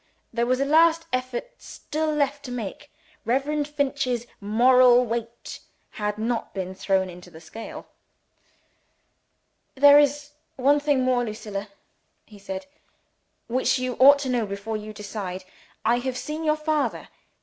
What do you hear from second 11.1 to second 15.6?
Lucilla," he said, "which you ought to know before you decide.